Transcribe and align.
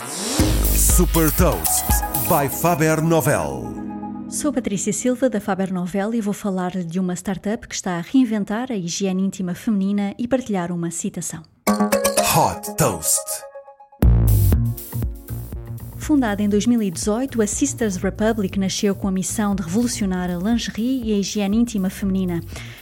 Super 0.00 1.30
Toast 1.32 1.84
by 2.26 2.48
Faber 2.48 3.02
Novel. 3.02 3.64
Sou 4.30 4.50
Patrícia 4.50 4.94
Silva 4.94 5.28
da 5.28 5.42
Faber 5.42 5.70
Novel 5.70 6.14
e 6.14 6.22
vou 6.22 6.32
falar 6.32 6.70
de 6.70 6.98
uma 6.98 7.14
startup 7.14 7.68
que 7.68 7.74
está 7.74 7.98
a 7.98 8.00
reinventar 8.00 8.72
a 8.72 8.76
higiene 8.76 9.22
íntima 9.22 9.54
feminina 9.54 10.14
e 10.18 10.26
partilhar 10.26 10.72
uma 10.72 10.90
citação. 10.90 11.42
Hot 11.68 12.76
Toast. 12.78 13.20
Fundada 15.98 16.42
em 16.42 16.48
2018, 16.48 17.42
a 17.42 17.46
Sisters 17.46 17.96
Republic 17.96 18.58
nasceu 18.58 18.94
com 18.94 19.06
a 19.06 19.12
missão 19.12 19.54
de 19.54 19.62
revolucionar 19.62 20.30
a 20.30 20.38
lingerie 20.38 21.02
e 21.04 21.12
a 21.12 21.18
higiene 21.18 21.58
íntima 21.58 21.90
feminina. 21.90 22.40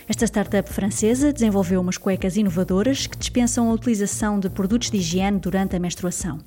Esta 0.09 0.25
startup 0.25 0.72
francesa 0.72 1.34
desenvolveu 1.34 1.82
umas 1.82 1.98
cuecas 1.98 2.38
inovadoras 2.38 3.07
que 3.07 3.18
dispensam 3.18 3.68
a 3.68 3.75
utilização 3.75 4.40
de 4.40 4.48
produtos 4.48 4.90
de 4.90 4.96
higiene 4.96 5.38
durante 5.38 5.77
a 5.77 5.79
menstruação. 5.79 6.38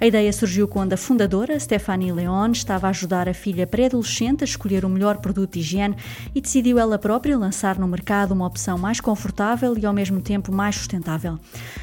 A 0.00 0.06
ideia 0.06 0.32
surgiu 0.32 0.66
quando 0.66 0.94
a 0.94 0.96
fundadora, 0.96 1.58
Stephanie 1.60 2.10
Leon, 2.10 2.50
estava 2.50 2.88
a 2.88 2.90
ajudar 2.90 3.28
a 3.28 3.32
filha 3.32 3.68
pré-adolescente 3.68 4.42
a 4.42 4.44
escolher 4.44 4.84
o 4.84 4.88
melhor 4.88 5.18
produto 5.18 5.52
de 5.52 5.60
higiene 5.60 5.94
e 6.34 6.40
decidiu 6.40 6.76
ela 6.76 6.98
própria 6.98 7.38
lançar 7.38 7.78
no 7.78 7.86
mercado 7.86 8.32
uma 8.32 8.48
opção 8.48 8.76
mais 8.76 9.00
confortável 9.00 9.78
e 9.78 9.86
ao 9.86 9.92
mesmo 9.92 10.20
tempo 10.20 10.50
mais 10.50 10.74
sustentável. 10.74 11.38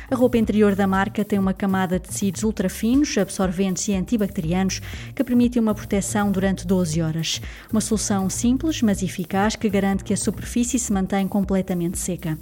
A 0.09 0.15
roupa 0.17 0.37
interior 0.37 0.75
da 0.75 0.85
marca 0.85 1.23
tem 1.23 1.39
uma 1.39 1.53
camada 1.53 1.97
de 1.97 2.09
tecidos 2.09 2.43
ultra 2.43 2.67
finos, 2.67 3.17
absorventes 3.17 3.87
e 3.87 3.93
antibacterianos 3.93 4.81
que 5.15 5.23
permitem 5.23 5.61
uma 5.61 5.73
proteção 5.73 6.29
durante 6.29 6.67
12 6.67 7.01
horas. 7.01 7.41
Uma 7.71 7.79
solução 7.79 8.29
simples, 8.29 8.81
mas 8.81 9.01
eficaz, 9.01 9.55
que 9.55 9.69
garante 9.69 10.03
que 10.03 10.13
a 10.13 10.17
superfície 10.17 10.77
se 10.77 10.91
mantenha 11.21 11.27
completamente 11.27 11.97
seca. 11.97 12.37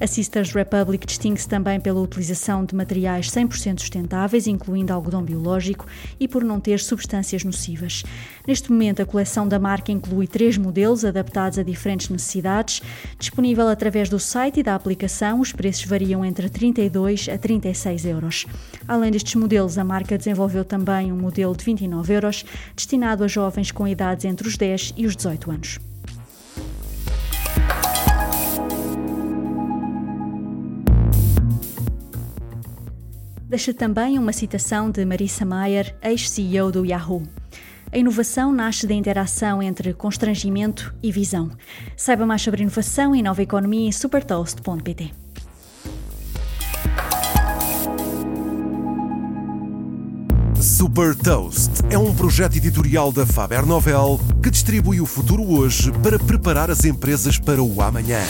A 0.00 0.06
Sisters 0.06 0.52
Republic 0.52 1.06
distingue-se 1.06 1.48
também 1.48 1.78
pela 1.80 2.00
utilização 2.00 2.64
de 2.64 2.74
materiais 2.74 3.30
100% 3.30 3.80
sustentáveis, 3.80 4.46
incluindo 4.46 4.92
algodão 4.92 5.22
biológico, 5.22 5.86
e 6.18 6.26
por 6.26 6.42
não 6.42 6.60
ter 6.60 6.80
substâncias 6.80 7.44
nocivas. 7.44 8.02
Neste 8.46 8.70
momento, 8.70 9.02
a 9.02 9.06
coleção 9.06 9.46
da 9.46 9.58
marca 9.58 9.92
inclui 9.92 10.26
três 10.26 10.56
modelos 10.56 11.04
adaptados 11.04 11.58
a 11.58 11.62
diferentes 11.62 12.08
necessidades, 12.08 12.82
disponível 13.18 13.68
através 13.68 14.08
do 14.08 14.18
site 14.18 14.60
e 14.60 14.62
da 14.62 14.74
aplicação. 14.74 15.40
Os 15.40 15.52
preços 15.52 15.84
variam 15.84 16.24
entre 16.24 16.48
32 16.48 17.28
a 17.28 17.38
36 17.38 18.04
euros. 18.06 18.46
Além 18.88 19.10
destes 19.10 19.34
modelos, 19.34 19.78
a 19.78 19.84
marca 19.84 20.18
desenvolveu 20.18 20.64
também 20.64 21.12
um 21.12 21.16
modelo 21.16 21.56
de 21.56 21.64
29 21.64 22.14
euros, 22.14 22.44
destinado 22.74 23.24
a 23.24 23.28
jovens 23.28 23.70
com 23.70 23.86
idades 23.86 24.24
entre 24.24 24.48
os 24.48 24.56
10 24.56 24.94
e 24.96 25.06
os 25.06 25.14
18 25.14 25.50
anos. 25.50 25.91
Deixa 33.52 33.74
também 33.74 34.18
uma 34.18 34.32
citação 34.32 34.90
de 34.90 35.04
Marissa 35.04 35.44
Mayer, 35.44 35.94
ex-CEO 36.02 36.72
do 36.72 36.86
Yahoo. 36.86 37.22
A 37.92 37.98
inovação 37.98 38.50
nasce 38.50 38.86
da 38.86 38.94
interação 38.94 39.62
entre 39.62 39.92
constrangimento 39.92 40.94
e 41.02 41.12
visão. 41.12 41.50
Saiba 41.94 42.24
mais 42.24 42.40
sobre 42.40 42.62
inovação 42.62 43.14
e 43.14 43.20
nova 43.20 43.42
economia 43.42 43.86
em 43.86 43.92
supertoast.pt. 43.92 45.12
Super 50.58 51.14
Toast 51.14 51.72
é 51.90 51.98
um 51.98 52.14
projeto 52.14 52.56
editorial 52.56 53.12
da 53.12 53.26
Faber 53.26 53.66
Novel 53.66 54.18
que 54.42 54.48
distribui 54.48 54.98
o 54.98 55.04
futuro 55.04 55.42
hoje 55.42 55.92
para 56.02 56.18
preparar 56.18 56.70
as 56.70 56.86
empresas 56.86 57.38
para 57.38 57.62
o 57.62 57.82
amanhã. 57.82 58.22